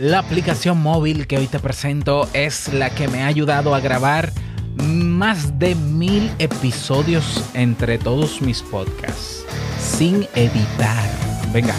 La 0.00 0.20
aplicación 0.20 0.80
móvil 0.80 1.26
que 1.26 1.36
hoy 1.36 1.46
te 1.46 1.58
presento 1.58 2.26
es 2.32 2.72
la 2.72 2.88
que 2.88 3.06
me 3.06 3.22
ha 3.22 3.26
ayudado 3.26 3.74
a 3.74 3.80
grabar 3.80 4.32
más 4.76 5.58
de 5.58 5.74
mil 5.74 6.32
episodios 6.38 7.44
entre 7.52 7.98
todos 7.98 8.40
mis 8.40 8.62
podcasts, 8.62 9.44
sin 9.78 10.26
editar. 10.34 11.06
Venga. 11.52 11.74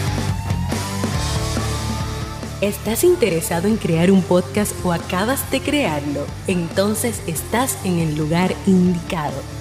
¿Estás 2.61 3.03
interesado 3.03 3.67
en 3.67 3.77
crear 3.77 4.11
un 4.11 4.21
podcast 4.21 4.75
o 4.85 4.93
acabas 4.93 5.49
de 5.49 5.59
crearlo? 5.59 6.27
Entonces 6.45 7.23
estás 7.25 7.75
en 7.83 7.97
el 7.97 8.15
lugar 8.15 8.53
indicado 8.67 9.60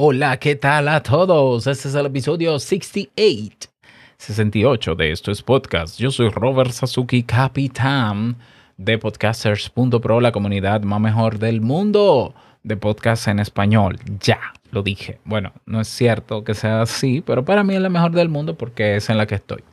Hola, 0.00 0.36
¿qué 0.36 0.54
tal 0.54 0.86
a 0.86 1.02
todos? 1.02 1.66
Este 1.66 1.88
es 1.88 1.94
el 1.96 2.06
episodio 2.06 2.60
68. 2.60 3.68
68 4.16 4.94
de 4.94 5.10
Esto 5.10 5.32
es 5.32 5.42
Podcast. 5.42 5.98
Yo 5.98 6.12
soy 6.12 6.28
Robert 6.28 6.70
Sasuki, 6.70 7.24
capitán 7.24 8.36
de 8.76 8.96
podcasters.pro, 8.96 10.20
la 10.20 10.30
comunidad 10.30 10.82
más 10.82 11.00
mejor 11.00 11.40
del 11.40 11.60
mundo 11.60 12.32
de 12.62 12.76
podcast 12.76 13.26
en 13.26 13.40
español. 13.40 13.98
Ya, 14.20 14.38
lo 14.70 14.84
dije. 14.84 15.18
Bueno, 15.24 15.52
no 15.66 15.80
es 15.80 15.88
cierto 15.88 16.44
que 16.44 16.54
sea 16.54 16.82
así, 16.82 17.20
pero 17.20 17.44
para 17.44 17.64
mí 17.64 17.74
es 17.74 17.80
la 17.80 17.88
mejor 17.88 18.12
del 18.12 18.28
mundo 18.28 18.56
porque 18.56 18.94
es 18.94 19.10
en 19.10 19.18
la 19.18 19.26
que 19.26 19.34
estoy. 19.34 19.64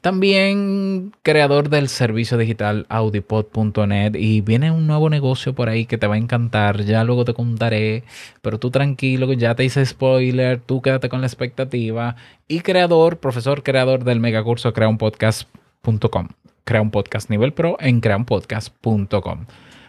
También 0.00 1.12
creador 1.22 1.68
del 1.68 1.88
servicio 1.88 2.38
digital 2.38 2.86
audipod.net 2.88 4.14
y 4.14 4.40
viene 4.40 4.70
un 4.70 4.86
nuevo 4.86 5.10
negocio 5.10 5.54
por 5.54 5.68
ahí 5.68 5.84
que 5.84 5.98
te 5.98 6.06
va 6.06 6.14
a 6.14 6.18
encantar, 6.18 6.84
ya 6.84 7.04
luego 7.04 7.26
te 7.26 7.34
contaré, 7.34 8.04
pero 8.40 8.58
tú 8.58 8.70
tranquilo, 8.70 9.30
ya 9.34 9.54
te 9.54 9.64
hice 9.64 9.84
spoiler, 9.84 10.58
tú 10.58 10.80
quédate 10.80 11.10
con 11.10 11.20
la 11.20 11.26
expectativa 11.26 12.16
y 12.48 12.60
creador, 12.60 13.18
profesor 13.18 13.62
creador 13.62 14.04
del 14.04 14.20
megacurso 14.20 14.72
creaunpodcast.com. 14.72 16.28
Crea 16.64 16.80
un 16.80 16.90
podcast 16.90 17.28
nivel 17.28 17.52
pro 17.52 17.76
en 17.78 18.00
creaunpodcast.com. 18.00 19.46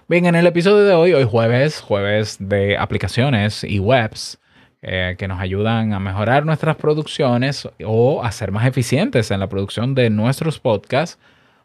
Bien, 0.09 0.25
en 0.25 0.36
el 0.36 0.46
episodio 0.46 0.84
de 0.84 0.94
hoy, 0.94 1.14
hoy 1.14 1.23
jueves, 1.23 1.80
jueves 1.80 2.36
de 2.38 2.75
aplicaciones 2.78 3.64
y 3.64 3.80
webs, 3.80 4.40
eh, 4.84 5.16
que 5.20 5.28
nos 5.28 5.40
ayudan 5.40 5.94
a 5.94 6.00
mejorar 6.00 6.44
nuestras 6.44 6.76
producciones 6.76 7.70
o 7.86 8.24
a 8.24 8.32
ser 8.32 8.52
más 8.52 8.66
eficientes 8.66 9.30
en 9.30 9.40
la 9.40 9.48
producción 9.48 9.94
de 9.94 10.10
nuestros 10.10 10.60
podcasts, 10.60 11.20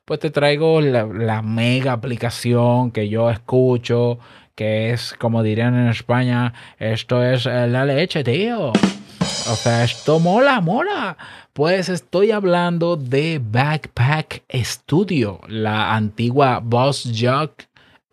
pues 0.05 0.21
te 0.21 0.31
traigo 0.31 0.83
la, 0.83 1.43
mega 1.43 1.93
aplicación 1.93 2.91
que 2.91 3.09
yo 3.09 3.31
escucho, 3.31 4.19
que 4.55 4.93
es, 4.93 5.15
como 5.19 5.43
dirían 5.43 5.75
en 5.75 5.89
España, 5.89 6.53
esto 6.79 7.25
es 7.25 7.47
eh, 7.47 7.67
la 7.67 7.87
leche, 7.87 8.23
tío. 8.23 8.69
O 8.69 9.55
sea, 9.57 9.85
esto 9.85 10.21
mola, 10.21 10.61
mola. 10.61 11.17
Pues 11.55 11.89
estoy 11.89 12.33
hablando 12.33 12.97
de 12.97 13.41
Backpack 13.43 14.43
Studio, 14.53 15.41
la 15.49 15.95
antigua 15.95 16.61
Boss 16.63 17.11
Jog 17.19 17.53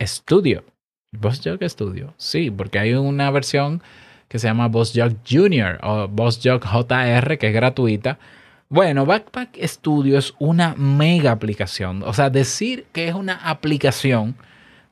Studio. 0.01 0.63
Boss 1.11 1.41
Jog 1.43 1.59
Studio, 1.69 2.13
sí, 2.15 2.49
porque 2.49 2.79
hay 2.79 2.93
una 2.93 3.29
versión 3.31 3.83
que 4.33 4.39
se 4.39 4.47
llama 4.47 4.67
BossJog 4.67 5.17
Junior 5.29 5.77
o 5.83 6.07
BossJog 6.07 6.63
JR, 6.63 7.37
que 7.37 7.49
es 7.49 7.53
gratuita. 7.53 8.17
Bueno, 8.67 9.05
Backpack 9.05 9.59
Studio 9.61 10.17
es 10.17 10.33
una 10.39 10.73
mega 10.75 11.29
aplicación. 11.29 12.01
O 12.01 12.13
sea, 12.13 12.31
decir 12.31 12.87
que 12.91 13.07
es 13.07 13.13
una 13.13 13.35
aplicación 13.47 14.35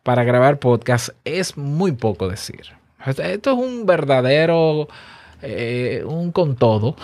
para 0.04 0.24
grabar 0.24 0.60
podcast 0.60 1.10
es 1.26 1.58
muy 1.58 1.94
poco 1.94 2.30
decir. 2.30 2.62
Esto 3.04 3.24
es 3.24 3.58
un 3.58 3.88
verdadero, 3.88 4.88
eh, 5.42 6.04
un 6.06 6.32
con 6.32 6.56
todo. 6.56 6.96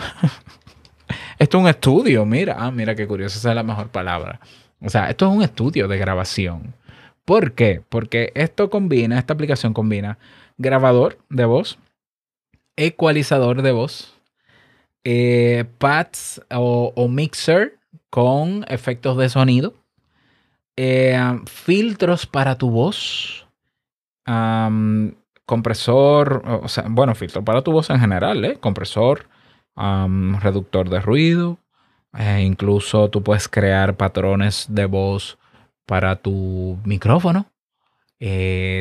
esto 1.39 1.57
es 1.57 1.63
un 1.63 1.67
estudio, 1.67 2.23
mira, 2.23 2.57
ah, 2.59 2.69
mira 2.69 2.93
qué 2.93 3.07
curioso, 3.07 3.39
esa 3.39 3.49
es 3.49 3.55
la 3.55 3.63
mejor 3.63 3.87
palabra. 3.87 4.39
O 4.79 4.91
sea, 4.91 5.09
esto 5.09 5.27
es 5.27 5.35
un 5.35 5.41
estudio 5.41 5.87
de 5.87 5.97
grabación. 5.97 6.75
¿Por 7.25 7.53
qué? 7.53 7.81
Porque 7.89 8.31
esto 8.35 8.69
combina, 8.69 9.17
esta 9.17 9.33
aplicación 9.33 9.73
combina 9.73 10.19
grabador 10.59 11.17
de 11.29 11.45
voz, 11.45 11.79
ecualizador 12.77 13.61
de 13.61 13.71
voz, 13.71 14.13
eh, 15.03 15.65
pads 15.79 16.41
o, 16.51 17.07
mixer 17.09 17.79
con 18.09 18.65
efectos 18.69 19.17
de 19.17 19.29
sonido, 19.29 19.73
eh, 20.77 21.19
filtros 21.45 22.25
para 22.25 22.57
tu 22.57 22.69
voz, 22.69 23.47
compresor, 25.45 26.43
o 26.45 26.65
bueno, 26.89 27.15
filtro 27.15 27.43
para 27.43 27.63
tu 27.63 27.71
voz 27.71 27.89
en 27.89 27.99
general, 27.99 28.45
¿eh? 28.45 28.57
compresor, 28.59 29.27
reductor 29.75 30.89
de 30.89 30.99
ruido, 30.99 31.57
eh, 32.17 32.43
incluso 32.45 33.09
tú 33.09 33.23
puedes 33.23 33.47
crear 33.47 33.95
patrones 33.95 34.67
de 34.69 34.85
voz 34.85 35.37
para 35.85 36.17
tu 36.17 36.77
micrófono. 36.83 37.47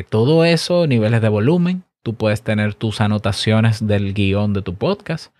todo 0.09 0.43
eso, 0.43 0.87
niveles 0.87 1.21
de 1.21 1.29
volumen, 1.29 1.86
Tú 2.07 2.13
puedes 2.13 2.41
tener 2.41 2.73
tus 2.73 3.01
anotaciones 3.01 3.85
del 3.85 4.13
guion 4.13 4.53
de 4.53 4.61
tu 4.61 4.75
podcast. 4.75 5.33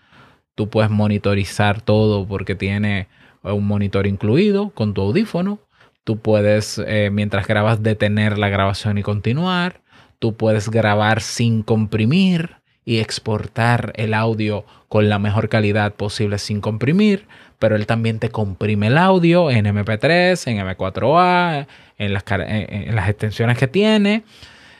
Tú 0.54 0.68
puedes 0.68 0.90
monitorizar 0.90 1.80
todo 1.80 2.28
porque 2.28 2.54
tiene 2.54 3.08
un 3.42 3.66
monitor 3.66 4.06
incluido 4.06 4.68
con 4.74 4.92
tu 4.92 5.00
audífono. 5.00 5.60
Tú 6.04 6.18
puedes, 6.18 6.78
eh, 6.86 7.08
mientras 7.10 7.46
grabas, 7.46 7.82
detener 7.82 8.36
la 8.36 8.50
grabación 8.50 8.98
y 8.98 9.02
continuar. 9.02 9.80
Tú 10.18 10.36
puedes 10.36 10.68
grabar 10.68 11.22
sin 11.22 11.62
comprimir 11.62 12.56
y 12.84 12.98
exportar 12.98 13.94
el 13.96 14.12
audio 14.12 14.66
con 14.88 15.08
la 15.08 15.18
mejor 15.18 15.48
calidad 15.48 15.94
posible 15.94 16.36
sin 16.36 16.60
comprimir, 16.60 17.28
pero 17.58 17.76
él 17.76 17.86
también 17.86 18.18
te 18.18 18.28
comprime 18.28 18.88
el 18.88 18.98
audio 18.98 19.50
en 19.50 19.64
MP3, 19.64 20.46
en 20.48 20.58
M4A, 20.58 21.66
en 21.96 22.12
las, 22.12 22.24
en 22.28 22.94
las 22.94 23.08
extensiones 23.08 23.56
que 23.56 23.68
tiene. 23.68 24.24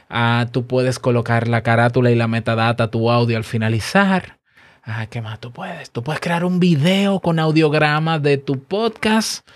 Ah, 0.09 0.47
tú 0.53 0.67
puedes 0.67 0.99
colocar 0.99 1.49
la 1.49 1.63
carátula 1.63 2.11
y 2.11 2.15
la 2.15 2.29
metadata, 2.29 2.91
tu 2.91 3.11
audio 3.11 3.37
al 3.37 3.45
finalizar. 3.45 4.39
Ah, 4.83 5.07
¿Qué 5.07 5.21
más 5.21 5.39
tú 5.39 5.53
puedes? 5.53 5.91
Tú 5.91 6.03
puedes 6.03 6.21
crear 6.21 6.45
un 6.45 6.61
video 6.61 7.21
con 7.21 7.39
audiograma 7.39 8.19
de 8.19 8.39
tu 8.39 8.63
podcast. 8.63 9.47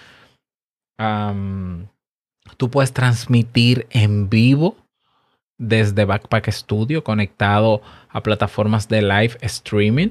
tú 2.58 2.70
puedes 2.70 2.92
transmitir 2.92 3.86
en 3.90 4.28
vivo 4.28 4.76
desde 5.58 6.04
Backpack 6.04 6.50
Studio 6.50 7.02
conectado 7.02 7.82
a 8.08 8.22
plataformas 8.22 8.88
de 8.88 9.02
live 9.02 9.36
streaming, 9.40 10.10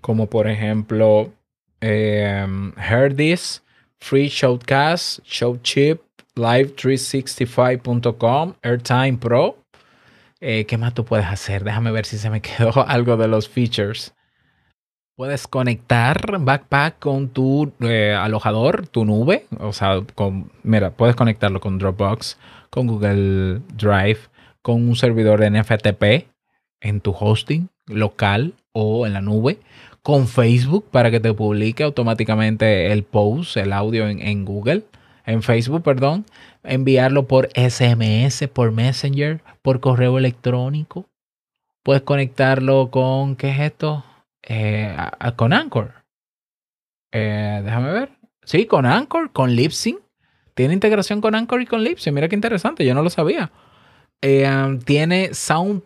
como 0.00 0.28
por 0.28 0.48
ejemplo 0.48 1.32
eh, 1.80 2.46
Herdis, 2.76 3.62
Free 3.98 4.28
Showcast, 4.28 5.20
Showchip, 5.24 6.00
Live365.com, 6.36 8.54
Airtime 8.62 9.18
Pro. 9.18 9.59
Eh, 10.40 10.64
¿Qué 10.64 10.78
más 10.78 10.94
tú 10.94 11.04
puedes 11.04 11.26
hacer? 11.26 11.64
Déjame 11.64 11.90
ver 11.90 12.06
si 12.06 12.18
se 12.18 12.30
me 12.30 12.40
quedó 12.42 12.86
algo 12.86 13.16
de 13.16 13.28
los 13.28 13.48
features. 13.48 14.14
Puedes 15.16 15.46
conectar 15.46 16.38
Backpack 16.40 16.98
con 16.98 17.28
tu 17.28 17.72
eh, 17.80 18.14
alojador, 18.18 18.86
tu 18.86 19.04
nube. 19.04 19.46
O 19.58 19.74
sea, 19.74 20.02
mira, 20.62 20.92
puedes 20.92 21.14
conectarlo 21.14 21.60
con 21.60 21.78
Dropbox, 21.78 22.38
con 22.70 22.86
Google 22.86 23.60
Drive, 23.74 24.20
con 24.62 24.88
un 24.88 24.96
servidor 24.96 25.40
de 25.40 25.50
NFTP 25.50 26.26
en 26.80 27.02
tu 27.02 27.10
hosting 27.10 27.68
local 27.86 28.54
o 28.72 29.06
en 29.06 29.12
la 29.12 29.20
nube, 29.20 29.58
con 30.02 30.26
Facebook 30.26 30.86
para 30.90 31.10
que 31.10 31.20
te 31.20 31.34
publique 31.34 31.82
automáticamente 31.82 32.90
el 32.90 33.02
post, 33.02 33.58
el 33.58 33.74
audio 33.74 34.08
en 34.08 34.44
Google 34.46 34.84
en 35.30 35.42
Facebook, 35.42 35.82
perdón, 35.82 36.26
enviarlo 36.64 37.26
por 37.26 37.48
SMS, 37.54 38.48
por 38.48 38.72
Messenger, 38.72 39.40
por 39.62 39.80
correo 39.80 40.18
electrónico. 40.18 41.06
Puedes 41.82 42.02
conectarlo 42.02 42.90
con, 42.90 43.36
¿qué 43.36 43.50
es 43.50 43.60
esto? 43.60 44.04
Eh, 44.42 44.96
con 45.36 45.52
Anchor. 45.52 45.94
Eh, 47.12 47.62
déjame 47.64 47.92
ver. 47.92 48.10
Sí, 48.44 48.66
con 48.66 48.86
Anchor, 48.86 49.32
con 49.32 49.54
Libsyn. 49.54 49.98
Tiene 50.54 50.74
integración 50.74 51.20
con 51.20 51.34
Anchor 51.34 51.62
y 51.62 51.66
con 51.66 51.84
Libsyn. 51.84 52.12
Mira 52.12 52.28
qué 52.28 52.34
interesante, 52.34 52.84
yo 52.84 52.94
no 52.94 53.02
lo 53.02 53.10
sabía. 53.10 53.52
Eh, 54.22 54.50
um, 54.50 54.80
tiene 54.80 55.32
sound. 55.32 55.82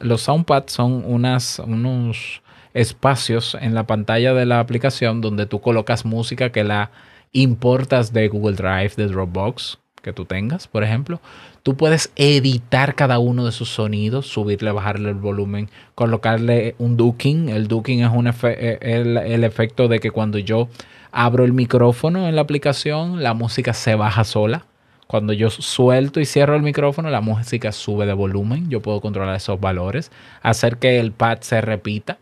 Los 0.00 0.20
soundpads 0.22 0.72
son 0.72 1.04
unas, 1.06 1.60
unos 1.60 2.42
espacios 2.74 3.56
en 3.60 3.74
la 3.74 3.86
pantalla 3.86 4.34
de 4.34 4.44
la 4.44 4.60
aplicación 4.60 5.20
donde 5.20 5.46
tú 5.46 5.60
colocas 5.60 6.04
música 6.04 6.50
que 6.52 6.64
la 6.64 6.90
importas 7.32 8.12
de 8.12 8.28
Google 8.28 8.56
Drive, 8.56 8.92
de 8.96 9.06
Dropbox 9.06 9.78
que 10.02 10.12
tú 10.12 10.24
tengas, 10.24 10.68
por 10.68 10.84
ejemplo. 10.84 11.20
Tú 11.62 11.76
puedes 11.76 12.12
editar 12.16 12.94
cada 12.94 13.18
uno 13.18 13.44
de 13.44 13.52
sus 13.52 13.68
sonidos, 13.68 14.26
subirle, 14.26 14.72
bajarle 14.72 15.10
el 15.10 15.16
volumen, 15.16 15.68
colocarle 15.94 16.74
un 16.78 16.96
ducking. 16.96 17.48
El 17.48 17.68
ducking 17.68 18.02
es 18.02 18.10
un 18.10 18.32
eh, 18.44 18.78
el 18.80 19.44
efecto 19.44 19.88
de 19.88 20.00
que 20.00 20.10
cuando 20.10 20.38
yo 20.38 20.68
abro 21.12 21.44
el 21.44 21.52
micrófono 21.52 22.28
en 22.28 22.36
la 22.36 22.42
aplicación, 22.42 23.22
la 23.22 23.34
música 23.34 23.72
se 23.72 23.94
baja 23.94 24.24
sola. 24.24 24.66
Cuando 25.06 25.32
yo 25.32 25.48
suelto 25.48 26.20
y 26.20 26.26
cierro 26.26 26.54
el 26.54 26.62
micrófono, 26.62 27.08
la 27.08 27.22
música 27.22 27.72
sube 27.72 28.04
de 28.04 28.12
volumen. 28.12 28.68
Yo 28.68 28.82
puedo 28.82 29.00
controlar 29.00 29.36
esos 29.36 29.58
valores, 29.58 30.12
hacer 30.42 30.76
que 30.76 31.00
el 31.00 31.12
pad 31.12 31.38
se 31.40 31.62
repita, 31.62 32.18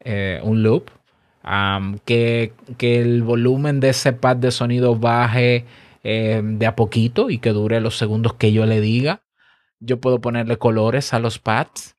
eh, 0.00 0.40
un 0.42 0.64
loop, 0.64 0.90
que, 2.04 2.52
el 2.78 3.22
volumen 3.22 3.80
de 3.80 3.90
ese 3.90 4.12
pad 4.12 4.36
de 4.36 4.50
sonido 4.50 4.96
baje 4.96 5.64
eh, 6.02 6.42
de 6.44 6.66
a 6.66 6.76
poquito 6.76 7.30
y 7.30 7.38
que 7.38 7.50
dure 7.50 7.80
los 7.80 7.96
segundos 7.96 8.34
que 8.34 8.52
yo 8.52 8.66
le 8.66 8.80
diga. 8.80 9.22
Yo 9.80 10.00
puedo 10.00 10.20
ponerle 10.20 10.56
colores 10.58 11.12
a 11.12 11.18
los 11.18 11.38
pads. 11.38 11.96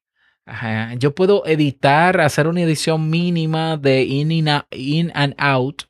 Yo 0.98 1.14
puedo 1.14 1.46
editar, 1.46 2.22
hacer 2.22 2.48
una 2.48 2.62
edición 2.62 3.10
mínima 3.10 3.76
de 3.76 4.04
in 4.04 5.12
and 5.14 5.36
out 5.38 5.84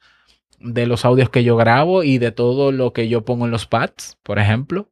de 0.59 0.87
los 0.87 1.05
audios 1.05 1.29
que 1.29 1.43
yo 1.43 1.55
grabo 1.55 2.03
y 2.03 2.17
de 2.17 2.31
todo 2.31 2.71
lo 2.71 2.91
que 2.91 3.07
yo 3.07 3.23
pongo 3.23 3.45
en 3.45 3.51
los 3.51 3.67
pads, 3.67 4.17
por 4.23 4.39
ejemplo. 4.39 4.89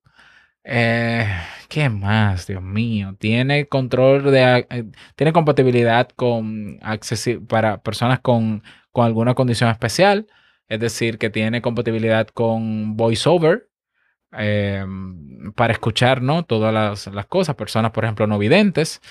Eh, 0.65 1.27
¿Qué 1.69 1.89
más? 1.89 2.47
Dios 2.47 2.61
mío. 2.63 3.15
Tiene 3.19 3.67
control 3.67 4.31
de. 4.31 4.67
Eh, 4.69 4.85
tiene 5.15 5.33
compatibilidad 5.33 6.09
con 6.09 6.79
para 7.47 7.81
personas 7.81 8.19
con, 8.19 8.63
alguna 8.93 9.35
condición 9.35 9.69
especial. 9.69 10.27
Es 10.67 10.79
decir, 10.79 11.17
que 11.19 11.29
tiene 11.29 11.61
compatibilidad 11.61 12.27
con 12.27 12.97
VoiceOver. 12.97 13.69
Em, 14.31 15.53
para 15.53 15.73
escuchar, 15.73 16.21
¿no? 16.21 16.43
Todas 16.43 16.73
las, 16.73 17.07
las, 17.07 17.25
cosas. 17.27 17.55
Personas, 17.55 17.91
por 17.91 18.03
ejemplo, 18.03 18.27
no 18.27 18.37
videntes. 18.39 19.01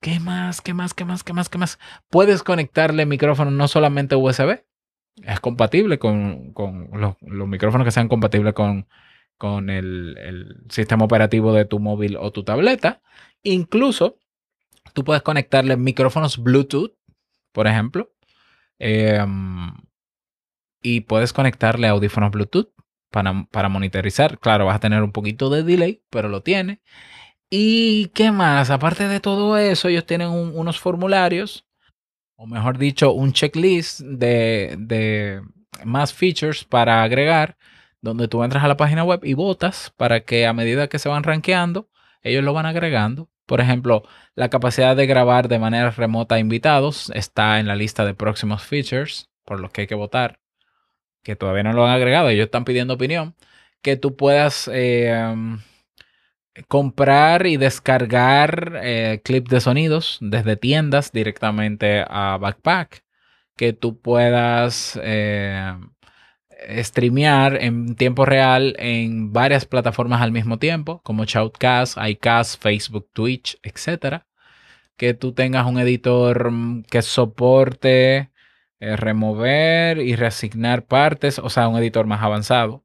¿Qué 0.00 0.20
más? 0.20 0.60
¿Qué 0.60 0.74
más? 0.74 0.94
¿Qué 0.94 1.04
más? 1.04 1.24
¿Qué 1.24 1.32
más? 1.32 1.48
¿Qué 1.48 1.58
más? 1.58 1.78
Puedes 2.10 2.42
conectarle 2.42 3.06
micrófono 3.06 3.50
no 3.50 3.68
solamente 3.68 4.16
USB, 4.16 4.62
es 5.24 5.40
compatible 5.40 5.98
con, 5.98 6.54
los, 6.92 7.16
micrófonos 7.48 7.84
que 7.84 7.90
sean 7.90 8.08
compatibles 8.08 8.54
con, 8.54 8.86
con 9.40 9.70
el, 9.70 10.58
sistema 10.68 11.06
operativo 11.06 11.54
de 11.54 11.64
tu 11.64 11.80
móvil 11.80 12.18
o 12.18 12.30
tu 12.30 12.44
tableta. 12.44 13.00
Incluso 13.42 14.18
tú 14.92 15.02
puedes 15.02 15.22
conectarle 15.22 15.78
micrófonos 15.78 16.36
Bluetooth, 16.36 16.92
por 17.52 17.66
ejemplo, 17.66 18.12
em, 18.78 19.72
y 20.82 21.00
puedes 21.00 21.32
conectarle 21.32 21.88
audífonos 21.88 22.30
Bluetooth 22.30 22.68
para, 23.10 23.46
para, 23.50 23.70
monitorizar. 23.70 24.38
Claro, 24.38 24.66
vas 24.66 24.76
a 24.76 24.80
tener 24.80 25.02
un 25.02 25.12
poquito 25.12 25.48
de 25.48 25.62
delay, 25.62 26.02
pero 26.10 26.28
lo 26.28 26.42
tiene. 26.42 26.82
¿Y 27.50 28.08
qué 28.08 28.32
más? 28.32 28.70
Aparte 28.70 29.08
de 29.08 29.20
todo 29.20 29.56
eso, 29.56 29.88
ellos 29.88 30.04
tienen 30.06 30.28
unos 30.28 30.78
formularios 30.78 31.66
o 32.42 32.46
mejor 32.46 32.78
dicho, 32.78 33.12
un 33.12 33.34
checklist 33.34 34.00
de, 34.00 35.42
más 35.84 36.14
features 36.14 36.64
para 36.64 37.02
agregar, 37.02 37.58
donde 38.02 38.28
tú 38.28 38.42
entras 38.44 38.64
a 38.64 38.68
la 38.68 38.76
página 38.76 39.04
web 39.04 39.20
y 39.24 39.34
votas 39.34 39.92
para 39.96 40.20
que 40.20 40.46
a 40.46 40.52
medida 40.52 40.88
que 40.88 40.98
se 40.98 41.08
van 41.08 41.22
rankeando, 41.22 41.88
ellos 42.22 42.44
lo 42.44 42.52
van 42.52 42.66
agregando. 42.66 43.28
Por 43.46 43.60
ejemplo, 43.60 44.04
la 44.34 44.48
capacidad 44.48 44.96
de 44.96 45.06
grabar 45.06 45.48
de 45.48 45.58
manera 45.58 45.90
remota 45.90 46.36
a 46.36 46.38
invitados 46.38 47.10
está 47.14 47.58
en 47.60 47.66
la 47.66 47.76
lista 47.76 48.04
de 48.04 48.14
próximos 48.14 48.62
features, 48.62 49.28
por 49.44 49.60
los 49.60 49.72
que 49.72 49.82
hay 49.82 49.86
que 49.86 49.94
votar, 49.94 50.38
que 51.22 51.36
todavía 51.36 51.64
no 51.64 51.72
lo 51.72 51.86
han 51.86 51.92
agregado, 51.92 52.28
ellos 52.28 52.46
están 52.46 52.64
pidiendo 52.64 52.94
opinión, 52.94 53.34
que 53.82 53.96
tú 53.96 54.16
puedas 54.16 54.70
eh, 54.72 55.34
comprar 56.68 57.46
y 57.46 57.56
descargar 57.56 58.80
eh, 58.82 59.20
clips 59.24 59.50
de 59.50 59.60
sonidos 59.60 60.18
desde 60.20 60.56
tiendas 60.56 61.12
directamente 61.12 62.04
a 62.08 62.38
Backpack. 62.38 63.04
Que 63.56 63.72
tú 63.72 64.00
puedas 64.00 64.98
eh, 65.02 65.74
streamear 66.82 67.62
en 67.62 67.94
tiempo 67.96 68.24
real 68.24 68.74
en 68.78 69.32
varias 69.32 69.64
plataformas 69.64 70.22
al 70.22 70.32
mismo 70.32 70.58
tiempo, 70.58 71.00
como 71.02 71.24
Shoutcast, 71.24 71.98
iCast, 72.06 72.62
Facebook, 72.62 73.08
Twitch, 73.12 73.58
etc. 73.62 74.22
Que 74.96 75.14
tú 75.14 75.32
tengas 75.32 75.66
un 75.66 75.78
editor 75.78 76.50
mm, 76.50 76.84
que 76.84 77.02
soporte 77.02 78.30
eh, 78.80 78.96
remover 78.96 79.98
y 79.98 80.16
reasignar 80.16 80.84
partes, 80.86 81.38
o 81.38 81.50
sea, 81.50 81.68
un 81.68 81.78
editor 81.78 82.06
más 82.06 82.22
avanzado 82.22 82.84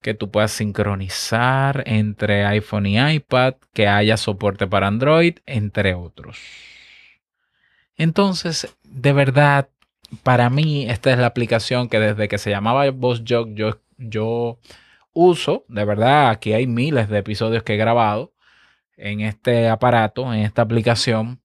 que 0.00 0.14
tú 0.14 0.30
puedas 0.30 0.52
sincronizar 0.52 1.82
entre 1.86 2.44
iPhone 2.46 2.86
y 2.86 2.98
iPad, 2.98 3.54
que 3.74 3.86
haya 3.86 4.16
soporte 4.16 4.66
para 4.66 4.86
Android, 4.86 5.38
entre 5.46 5.94
otros. 5.94 6.38
Entonces, 7.96 8.74
de 8.82 9.12
verdad, 9.12 9.68
para 10.22 10.50
mí 10.50 10.88
esta 10.88 11.12
es 11.12 11.18
la 11.18 11.26
aplicación 11.26 11.88
que 11.88 12.00
desde 12.00 12.28
que 12.28 12.38
se 12.38 12.50
llamaba 12.50 12.90
VozJog 12.90 13.54
yo, 13.54 13.80
yo 13.98 14.58
uso. 15.12 15.64
De 15.68 15.84
verdad, 15.84 16.30
aquí 16.30 16.52
hay 16.52 16.66
miles 16.66 17.08
de 17.08 17.18
episodios 17.18 17.62
que 17.62 17.74
he 17.74 17.76
grabado 17.76 18.32
en 18.96 19.20
este 19.20 19.68
aparato, 19.68 20.32
en 20.32 20.40
esta 20.40 20.62
aplicación. 20.62 21.40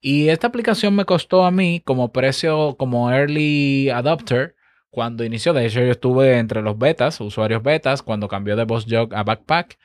Y 0.00 0.28
esta 0.28 0.48
aplicación 0.48 0.94
me 0.94 1.04
costó 1.04 1.44
a 1.44 1.50
mí 1.50 1.82
como 1.84 2.12
precio, 2.12 2.76
como 2.78 3.10
early 3.10 3.90
adopter, 3.90 4.56
cuando 4.90 5.24
inició. 5.24 5.52
De 5.52 5.66
hecho, 5.66 5.80
yo 5.80 5.90
estuve 5.90 6.38
entre 6.38 6.62
los 6.62 6.78
betas, 6.78 7.20
usuarios 7.20 7.62
betas, 7.62 8.02
cuando 8.02 8.28
cambió 8.28 8.56
de 8.56 8.64
BossJog 8.64 9.14
a 9.14 9.24
Backpack, 9.24 9.78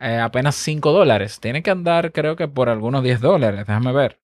eh, 0.00 0.18
apenas 0.18 0.56
5 0.56 0.92
dólares. 0.92 1.40
Tiene 1.40 1.62
que 1.62 1.70
andar, 1.70 2.12
creo 2.12 2.36
que 2.36 2.48
por 2.48 2.68
algunos 2.68 3.02
10 3.02 3.20
dólares. 3.20 3.60
Déjame 3.66 3.92
ver. 3.92 4.20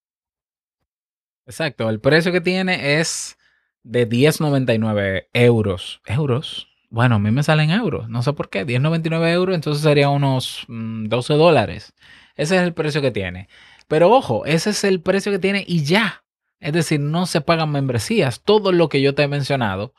Exacto, 1.46 1.90
el 1.90 2.00
precio 2.00 2.32
que 2.32 2.40
tiene 2.40 2.99
es 2.99 3.37
de 3.84 4.08
10.99 4.08 5.28
euros. 5.32 6.00
¿Euros? 6.06 6.69
Bueno, 6.90 7.16
a 7.16 7.19
mí 7.19 7.31
me 7.31 7.42
salen 7.42 7.70
euros, 7.70 8.08
no 8.08 8.22
sé 8.22 8.32
por 8.32 8.50
qué. 8.50 8.66
10.99 8.66 9.32
euros, 9.32 9.54
entonces 9.54 9.82
sería 9.82 10.08
unos 10.08 10.64
12 10.69 10.69
mm, 10.69 11.36
dólares. 11.36 11.94
Ese 12.36 12.56
es 12.56 12.62
el 12.62 12.75
precio 12.75 13.00
que 13.00 13.10
tiene. 13.10 13.48
Pero 13.88 14.10
ojo, 14.10 14.46
ese 14.46 14.70
es 14.70 14.84
el 14.84 15.00
precio 15.00 15.31
que 15.31 15.38
tiene 15.38 15.64
y 15.66 15.84
ya. 15.84 16.25
Es 16.60 16.72
decir, 16.72 17.00
no 17.00 17.26
se 17.26 17.40
pagan 17.40 17.70
membresías. 17.70 18.42
Todo 18.42 18.72
lo 18.72 18.88
que 18.88 19.02
yo 19.02 19.14
te 19.14 19.22
he 19.22 19.28
mencionado 19.28 19.94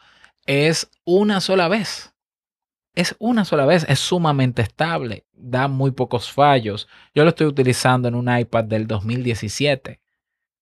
es 0.46 0.90
una 1.04 1.42
sola 1.42 1.68
vez. 1.68 2.14
Es 2.96 3.16
una 3.20 3.44
sola 3.44 3.66
vez, 3.66 3.86
es 3.90 4.00
sumamente 4.00 4.62
estable, 4.62 5.26
da 5.34 5.68
muy 5.68 5.92
pocos 5.92 6.32
fallos. 6.32 6.88
Yo 7.14 7.24
lo 7.24 7.30
estoy 7.32 7.48
utilizando 7.48 8.08
en 8.08 8.16
un 8.16 8.36
iPad 8.36 8.64
del 8.64 8.88
2017, 8.88 10.00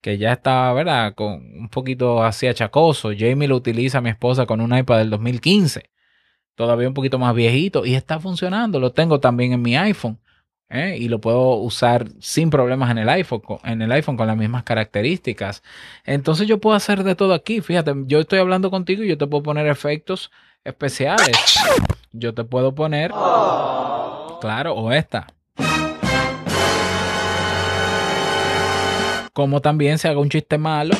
que 0.04 0.18
ya 0.18 0.34
está, 0.34 0.74
¿verdad? 0.74 1.16
Con 1.16 1.32
un 1.58 1.70
poquito 1.70 2.24
así 2.24 2.46
achacoso. 2.48 3.12
Jamie 3.18 3.48
lo 3.48 3.56
utiliza, 3.56 4.02
mi 4.02 4.10
esposa, 4.10 4.46
con 4.46 4.60
un 4.60 4.78
iPad 4.78 4.98
del 5.00 5.10
2015, 5.10 5.90
todavía 6.56 6.90
un 6.90 6.94
poquito 6.94 7.20
más 7.20 7.34
viejito, 7.34 7.86
y 7.86 7.96
está 7.96 8.20
funcionando. 8.20 8.80
Lo 8.82 8.92
tengo 8.92 9.20
también 9.22 9.54
en 9.54 9.62
mi 9.62 9.78
iPhone. 9.78 10.20
¿eh? 10.70 10.98
y 11.00 11.08
lo 11.08 11.22
puedo 11.22 11.56
usar 11.58 12.08
sin 12.20 12.50
problemas 12.50 12.90
en 12.92 12.98
el 12.98 13.10
iPhone, 13.10 13.42
en 13.64 13.82
el 13.82 13.92
iPhone 13.92 14.18
con 14.18 14.28
las 14.28 14.36
mismas 14.36 14.64
características. 14.64 15.64
Entonces 16.04 16.48
yo 16.48 16.60
puedo 16.60 16.76
hacer 16.76 17.04
de 17.04 17.16
todo 17.16 17.34
aquí. 17.34 17.62
Fíjate, 17.62 17.94
yo 18.06 18.20
estoy 18.20 18.40
hablando 18.40 18.72
contigo 18.72 19.04
y 19.04 19.08
yo 19.10 19.18
te 19.18 19.28
puedo 19.28 19.44
poner 19.44 19.68
efectos 19.68 20.32
especiales. 20.64 21.60
Yo 22.12 22.34
te 22.34 22.44
puedo 22.44 22.76
poner, 22.76 23.12
claro, 24.42 24.74
o 24.74 24.92
esta. 24.92 25.28
Como 29.34 29.62
también 29.62 29.98
se 29.98 30.08
haga 30.08 30.20
un 30.20 30.30
chiste 30.30 30.58
malo. 30.58 30.96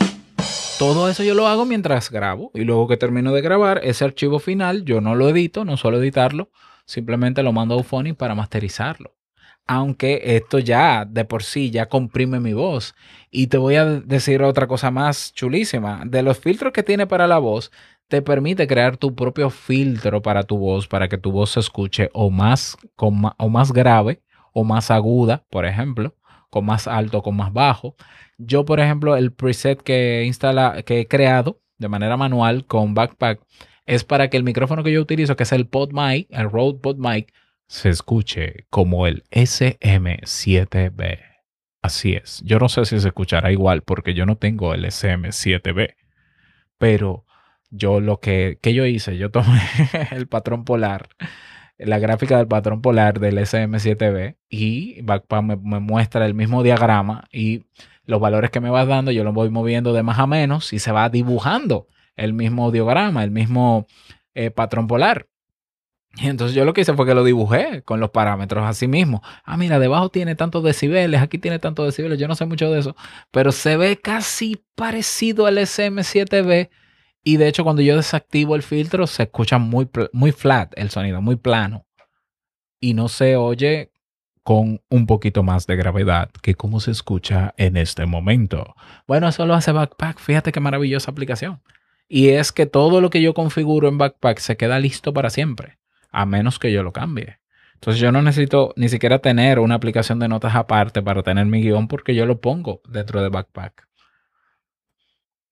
Todo 0.80 1.08
eso 1.08 1.24
yo 1.24 1.36
lo 1.36 1.48
hago 1.48 1.66
mientras 1.66 2.10
grabo 2.10 2.52
y 2.54 2.64
luego 2.64 2.88
que 2.88 2.98
termino 2.98 3.32
de 3.32 3.42
grabar 3.42 3.80
ese 3.84 4.04
archivo 4.04 4.40
final 4.40 4.84
yo 4.84 5.02
no 5.02 5.16
lo 5.16 5.30
edito, 5.30 5.66
no 5.66 5.78
suelo 5.78 6.02
editarlo, 6.02 6.50
simplemente 6.86 7.44
lo 7.44 7.54
mando 7.54 7.76
a 7.76 7.78
Euphonic 7.78 8.18
para 8.18 8.36
masterizarlo 8.36 9.16
aunque 9.66 10.22
esto 10.36 10.60
ya 10.60 11.06
de 11.06 11.26
por 11.26 11.44
sí 11.44 11.72
ya 11.72 11.88
comprime 11.88 12.40
mi 12.40 12.54
voz. 12.54 12.96
Y 13.32 13.48
te 13.48 13.58
voy 13.58 13.76
a 13.76 13.86
decir 13.86 14.44
otra 14.44 14.68
cosa 14.68 14.92
más 14.92 15.34
chulísima. 15.34 16.04
De 16.06 16.22
los 16.22 16.40
filtros 16.40 16.74
que 16.74 16.84
tiene 16.84 17.08
para 17.08 17.28
la 17.28 17.38
voz, 17.40 17.72
te 18.08 18.22
permite 18.22 18.68
crear 18.68 18.98
tu 18.98 19.16
propio 19.16 19.50
filtro 19.50 20.22
para 20.22 20.44
tu 20.44 20.58
voz, 20.58 20.88
para 20.88 21.08
que 21.08 21.18
tu 21.18 21.32
voz 21.32 21.52
se 21.52 21.60
escuche 21.60 22.10
o 22.14 22.30
más, 22.30 22.78
o 22.98 23.50
más 23.50 23.72
grave 23.72 24.22
o 24.54 24.64
más 24.64 24.92
aguda, 24.92 25.46
por 25.50 25.66
ejemplo, 25.66 26.14
con 26.54 26.66
más 26.66 26.88
alto 26.88 27.24
con 27.24 27.36
más 27.36 27.52
bajo. 27.52 27.96
Yo, 28.38 28.64
por 28.64 28.80
ejemplo, 28.80 29.18
el 29.18 29.34
preset 29.34 29.82
que, 29.82 30.24
instala, 30.24 30.84
que 30.84 31.00
he 31.00 31.08
creado 31.08 31.60
de 31.80 31.90
manera 31.90 32.16
manual 32.16 32.66
con 32.68 32.94
Backpack 32.94 33.42
es 33.88 34.04
para 34.04 34.30
que 34.30 34.38
el 34.38 34.44
micrófono 34.44 34.84
que 34.84 34.92
yo 34.92 35.02
utilizo, 35.02 35.36
que 35.36 35.44
es 35.44 35.52
el 35.52 35.66
PodMic, 35.66 36.28
el 36.30 36.52
Rode 36.52 36.78
PodMic, 36.80 37.34
se 37.68 37.90
escuche 37.90 38.68
como 38.70 39.08
el 39.08 39.24
SM7B. 39.32 41.20
Así 41.82 42.14
es. 42.14 42.44
Yo 42.46 42.60
no 42.60 42.70
sé 42.70 42.86
si 42.86 43.00
se 43.00 43.08
escuchará 43.08 43.52
igual 43.52 43.82
porque 43.82 44.14
yo 44.14 44.28
no 44.28 44.38
tengo 44.38 44.76
el 44.76 44.86
SM7B. 44.86 45.96
Pero 46.78 47.26
yo 47.72 48.00
lo 48.00 48.20
que, 48.20 48.60
que 48.62 48.76
yo 48.76 48.86
hice, 48.86 49.18
yo 49.18 49.32
tomé 49.32 49.60
el 50.12 50.28
patrón 50.28 50.66
polar, 50.66 51.10
la 51.78 52.00
gráfica 52.00 52.38
del 52.38 52.48
patrón 52.48 52.82
polar 52.82 53.20
del 53.20 53.38
SM7B 53.38 54.38
y 54.50 55.02
Backpack 55.02 55.44
me, 55.44 55.56
muestra 55.56 56.26
el 56.26 56.34
mismo 56.34 56.64
diagrama 56.64 57.26
y 57.32 57.66
los 58.06 58.20
valores 58.20 58.52
que 58.52 58.60
me 58.60 58.70
vas 58.70 58.88
dando, 58.88 59.12
yo 59.12 59.24
los 59.24 59.34
voy 59.34 59.50
moviendo 59.50 59.94
de 59.94 60.04
más 60.04 60.20
a 60.20 60.28
menos 60.28 60.74
y 60.74 60.80
se 60.80 60.92
va 60.92 61.10
dibujando 61.10 61.88
el 62.16 62.34
mismo 62.34 62.72
diagrama, 62.72 63.24
el 63.24 63.32
mismo 63.32 63.88
eh, 64.34 64.52
patrón 64.52 64.88
polar. 64.88 65.28
Y 66.16 66.28
entonces 66.28 66.56
yo 66.56 66.64
lo 66.64 66.74
que 66.74 66.82
hice 66.82 66.94
fue 66.94 67.08
que 67.08 67.16
lo 67.16 67.24
dibujé 67.24 67.82
con 67.82 68.00
los 68.00 68.12
parámetros 68.12 68.64
así 68.66 68.88
mismo. 68.88 69.24
Ah, 69.44 69.58
mira, 69.58 69.80
debajo 69.80 70.10
tiene 70.10 70.36
tantos 70.36 70.64
decibeles, 70.64 71.22
aquí 71.22 71.40
tiene 71.40 71.58
tantos 71.58 71.88
decibeles, 71.88 72.20
yo 72.20 72.28
no 72.28 72.36
sé 72.36 72.46
mucho 72.46 72.70
de 72.72 72.80
eso, 72.80 72.96
pero 73.32 73.52
se 73.52 73.78
ve 73.78 73.98
casi 73.98 74.64
parecido 74.76 75.48
al 75.48 75.58
SM7B. 75.58 76.70
Y 77.24 77.38
de 77.38 77.48
hecho, 77.48 77.64
cuando 77.64 77.82
yo 77.82 77.96
desactivo 77.96 78.56
el 78.56 78.64
filtro, 78.64 79.08
se 79.08 79.24
escucha 79.24 79.58
muy, 79.58 79.90
muy 80.12 80.32
flat 80.32 80.74
el 80.76 80.90
sonido, 80.90 81.22
muy 81.22 81.38
plano. 81.38 81.86
Y 82.80 82.94
no 82.94 83.08
se 83.08 83.38
oye 83.38 83.92
con 84.44 84.82
un 84.90 85.08
poquito 85.08 85.42
más 85.42 85.66
de 85.68 85.78
gravedad 85.78 86.30
que 86.42 86.56
como 86.56 86.82
se 86.82 86.92
escucha 86.92 87.54
en 87.58 87.78
este 87.78 88.06
momento. 88.06 88.76
Bueno, 89.08 89.30
eso 89.30 89.46
lo 89.46 89.54
hace 89.54 89.72
Backpack. 89.72 90.20
Fíjate 90.20 90.52
qué 90.52 90.60
maravillosa 90.60 91.12
aplicación. 91.12 91.62
Y 92.10 92.30
es 92.30 92.52
que 92.52 92.66
todo 92.66 93.00
lo 93.00 93.10
que 93.10 93.22
yo 93.22 93.34
configuro 93.34 93.88
en 93.88 93.98
Backpack 93.98 94.40
se 94.40 94.58
queda 94.58 94.80
listo 94.80 95.14
para 95.14 95.30
siempre, 95.30 95.80
a 96.12 96.26
menos 96.26 96.60
que 96.60 96.74
yo 96.74 96.84
lo 96.84 96.92
cambie. 96.92 97.40
Entonces 97.76 98.02
yo 98.02 98.12
no 98.12 98.22
necesito 98.22 98.74
ni 98.76 98.90
siquiera 98.90 99.20
tener 99.20 99.60
una 99.60 99.76
aplicación 99.76 100.20
de 100.20 100.28
notas 100.28 100.56
aparte 100.56 101.02
para 101.02 101.24
tener 101.24 101.46
mi 101.46 101.62
guion 101.62 101.88
porque 101.88 102.16
yo 102.16 102.26
lo 102.26 102.40
pongo 102.40 102.82
dentro 102.88 103.22
de 103.22 103.30
Backpack. 103.30 103.88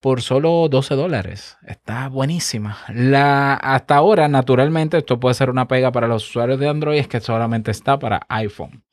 Por 0.01 0.21
solo 0.21 0.67
12 0.69 0.95
dólares. 0.95 1.57
Está 1.65 2.09
buenísima. 2.09 2.77
La, 2.89 3.53
hasta 3.53 3.95
ahora, 3.95 4.27
naturalmente, 4.27 4.97
esto 4.97 5.19
puede 5.19 5.35
ser 5.35 5.49
una 5.49 5.67
pega 5.67 5.91
para 5.91 6.07
los 6.07 6.27
usuarios 6.27 6.59
de 6.59 6.67
Android, 6.67 6.99
es 6.99 7.07
que 7.07 7.21
solamente 7.21 7.71
está 7.71 7.97
para 7.99 8.25
iPhone 8.27 8.83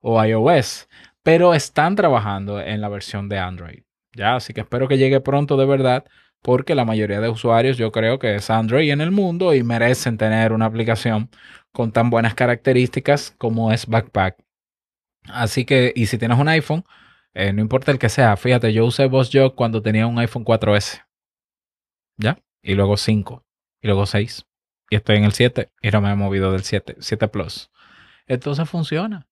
o 0.00 0.22
iOS. 0.24 0.88
Pero 1.22 1.54
están 1.54 1.96
trabajando 1.96 2.60
en 2.60 2.80
la 2.80 2.88
versión 2.88 3.28
de 3.28 3.38
Android. 3.38 3.82
Ya, 4.14 4.36
así 4.36 4.52
que 4.52 4.60
espero 4.60 4.86
que 4.86 4.98
llegue 4.98 5.20
pronto 5.20 5.56
de 5.56 5.66
verdad 5.66 6.04
porque 6.42 6.74
la 6.74 6.84
mayoría 6.84 7.20
de 7.20 7.28
usuarios 7.28 7.76
yo 7.76 7.92
creo 7.92 8.18
que 8.18 8.36
es 8.36 8.50
Android 8.50 8.90
en 8.90 9.00
el 9.00 9.10
mundo 9.10 9.54
y 9.54 9.62
merecen 9.62 10.16
tener 10.18 10.52
una 10.52 10.66
aplicación 10.66 11.30
con 11.72 11.92
tan 11.92 12.10
buenas 12.10 12.34
características 12.34 13.34
como 13.38 13.72
es 13.72 13.86
Backpack. 13.86 14.36
Así 15.24 15.64
que, 15.64 15.92
y 15.94 16.06
si 16.06 16.18
tienes 16.18 16.38
un 16.38 16.48
iPhone, 16.48 16.84
eh, 17.34 17.52
no 17.52 17.60
importa 17.60 17.92
el 17.92 17.98
que 17.98 18.08
sea, 18.08 18.36
fíjate, 18.36 18.72
yo 18.72 18.84
usé 18.84 19.06
VoiceJog 19.06 19.54
cuando 19.54 19.82
tenía 19.82 20.06
un 20.06 20.18
iPhone 20.18 20.44
4S. 20.44 21.04
¿Ya? 22.16 22.38
Y 22.62 22.74
luego 22.74 22.96
5. 22.96 23.44
Y 23.82 23.86
luego 23.86 24.06
6. 24.06 24.46
Y 24.90 24.96
estoy 24.96 25.16
en 25.16 25.24
el 25.24 25.32
7 25.32 25.70
y 25.80 25.90
no 25.90 26.00
me 26.00 26.10
he 26.10 26.16
movido 26.16 26.52
del 26.52 26.64
7, 26.64 26.96
7 26.98 27.28
Plus. 27.28 27.70
Entonces 28.26 28.68
funciona. 28.68 29.28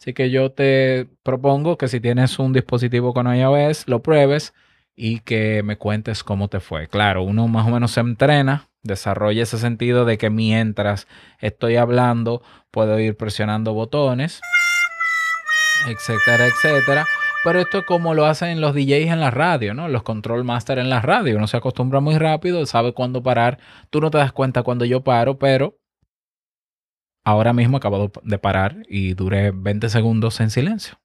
Así 0.00 0.12
que 0.12 0.30
yo 0.30 0.50
te 0.52 1.08
propongo 1.22 1.78
que 1.78 1.88
si 1.88 2.00
tienes 2.00 2.38
un 2.38 2.52
dispositivo 2.52 3.14
con 3.14 3.32
iOS, 3.32 3.86
lo 3.86 4.02
pruebes 4.02 4.54
y 4.96 5.20
que 5.20 5.62
me 5.62 5.76
cuentes 5.76 6.24
cómo 6.24 6.48
te 6.48 6.60
fue. 6.60 6.88
Claro, 6.88 7.22
uno 7.22 7.48
más 7.48 7.66
o 7.66 7.70
menos 7.70 7.92
se 7.92 8.00
entrena, 8.00 8.68
desarrolla 8.82 9.42
ese 9.42 9.58
sentido 9.58 10.04
de 10.04 10.18
que 10.18 10.30
mientras 10.30 11.06
estoy 11.40 11.76
hablando 11.76 12.42
puedo 12.70 12.98
ir 12.98 13.16
presionando 13.16 13.72
botones, 13.72 14.40
etcétera, 15.86 16.46
etcétera. 16.46 17.06
Pero 17.44 17.60
esto 17.60 17.78
es 17.80 17.84
como 17.84 18.14
lo 18.14 18.24
hacen 18.24 18.62
los 18.62 18.74
DJs 18.74 19.12
en 19.12 19.20
la 19.20 19.30
radio, 19.30 19.74
¿no? 19.74 19.88
Los 19.88 20.02
control 20.02 20.44
master 20.44 20.78
en 20.78 20.88
la 20.88 21.02
radio. 21.02 21.36
Uno 21.36 21.46
se 21.46 21.58
acostumbra 21.58 22.00
muy 22.00 22.16
rápido, 22.16 22.64
sabe 22.64 22.94
cuándo 22.94 23.22
parar. 23.22 23.58
Tú 23.90 24.00
no 24.00 24.10
te 24.10 24.16
das 24.16 24.32
cuenta 24.32 24.62
cuando 24.62 24.86
yo 24.86 25.04
paro, 25.04 25.38
pero 25.38 25.78
ahora 27.22 27.52
mismo 27.52 27.76
acabo 27.76 28.10
de 28.22 28.38
parar 28.38 28.78
y 28.88 29.12
duré 29.12 29.50
20 29.50 29.90
segundos 29.90 30.40
en 30.40 30.48
silencio. 30.48 30.98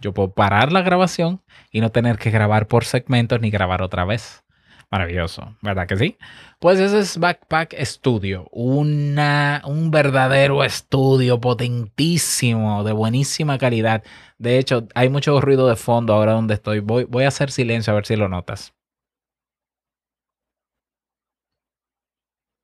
Yo 0.00 0.14
puedo 0.14 0.32
parar 0.32 0.70
la 0.70 0.82
grabación 0.82 1.42
y 1.72 1.80
no 1.80 1.90
tener 1.90 2.16
que 2.16 2.30
grabar 2.30 2.68
por 2.68 2.84
segmentos 2.84 3.40
ni 3.40 3.50
grabar 3.50 3.82
otra 3.82 4.04
vez. 4.04 4.44
Maravilloso, 4.92 5.56
¿verdad 5.62 5.86
que 5.88 5.96
sí? 5.96 6.18
Pues 6.60 6.78
ese 6.78 6.98
es 6.98 7.16
Backpack 7.16 7.74
Studio, 7.82 8.46
una, 8.52 9.62
un 9.64 9.90
verdadero 9.90 10.64
estudio 10.64 11.40
potentísimo, 11.40 12.84
de 12.84 12.92
buenísima 12.92 13.56
calidad. 13.56 14.04
De 14.36 14.58
hecho, 14.58 14.86
hay 14.94 15.08
mucho 15.08 15.40
ruido 15.40 15.66
de 15.66 15.76
fondo 15.76 16.12
ahora 16.12 16.32
donde 16.32 16.52
estoy. 16.52 16.80
Voy, 16.80 17.04
voy 17.04 17.24
a 17.24 17.28
hacer 17.28 17.50
silencio 17.50 17.90
a 17.92 17.96
ver 17.96 18.04
si 18.04 18.16
lo 18.16 18.28
notas. 18.28 18.74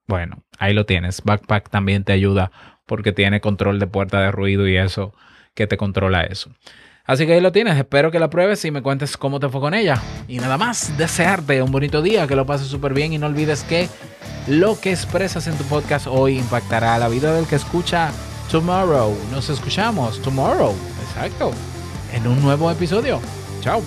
Bueno, 0.06 0.44
ahí 0.58 0.74
lo 0.74 0.84
tienes. 0.84 1.22
Backpack 1.24 1.70
también 1.70 2.04
te 2.04 2.12
ayuda 2.12 2.50
porque 2.86 3.12
tiene 3.12 3.40
control 3.40 3.78
de 3.78 3.86
puerta 3.86 4.20
de 4.20 4.32
ruido 4.32 4.68
y 4.68 4.76
eso 4.76 5.14
que 5.54 5.66
te 5.66 5.78
controla 5.78 6.24
eso. 6.24 6.50
Así 7.08 7.26
que 7.26 7.32
ahí 7.32 7.40
lo 7.40 7.52
tienes. 7.52 7.76
Espero 7.78 8.10
que 8.10 8.18
la 8.18 8.28
pruebes 8.28 8.62
y 8.66 8.70
me 8.70 8.82
cuentes 8.82 9.16
cómo 9.16 9.40
te 9.40 9.48
fue 9.48 9.62
con 9.62 9.72
ella. 9.72 10.00
Y 10.28 10.36
nada 10.36 10.58
más, 10.58 10.96
desearte 10.98 11.62
un 11.62 11.72
bonito 11.72 12.02
día, 12.02 12.26
que 12.26 12.36
lo 12.36 12.44
pases 12.44 12.68
súper 12.68 12.92
bien 12.92 13.14
y 13.14 13.18
no 13.18 13.26
olvides 13.26 13.62
que 13.62 13.88
lo 14.46 14.78
que 14.78 14.92
expresas 14.92 15.46
en 15.46 15.56
tu 15.56 15.64
podcast 15.64 16.06
hoy 16.06 16.38
impactará 16.38 16.98
la 16.98 17.08
vida 17.08 17.34
del 17.34 17.46
que 17.46 17.56
escucha 17.56 18.10
tomorrow. 18.50 19.16
Nos 19.32 19.48
escuchamos 19.48 20.20
tomorrow. 20.20 20.74
Exacto. 21.08 21.50
En 22.12 22.26
un 22.26 22.42
nuevo 22.42 22.70
episodio. 22.70 23.20
Chao. 23.62 23.82